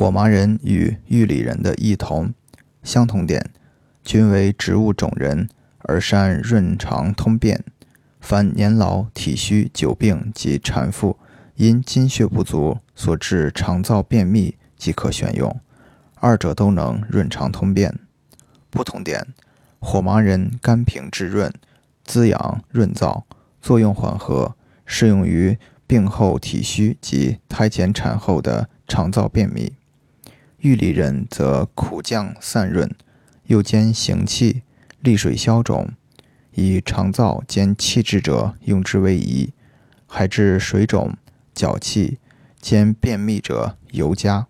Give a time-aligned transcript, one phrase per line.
[0.00, 2.32] 火麻仁与玉里仁的异同，
[2.82, 3.50] 相同点，
[4.02, 5.46] 均为植物种仁，
[5.80, 7.62] 而善润肠通便。
[8.18, 11.18] 凡年老、体虚、久病及产妇
[11.56, 15.60] 因津血不足所致肠燥便秘，即可选用。
[16.14, 17.94] 二者都能润肠通便。
[18.70, 19.26] 不同点，
[19.80, 21.52] 火麻仁甘平滋润，
[22.04, 23.24] 滋养润燥，
[23.60, 24.56] 作用缓和，
[24.86, 29.74] 适用于病后体虚及胎前产后的肠燥便秘。
[30.60, 32.94] 玉里人则苦降散润，
[33.46, 34.60] 又兼行气、
[35.00, 35.88] 利水消肿，
[36.52, 39.54] 以肠燥兼气滞者用之为宜；
[40.06, 41.16] 还治水肿、
[41.54, 42.18] 脚气
[42.60, 44.48] 兼便秘者尤佳。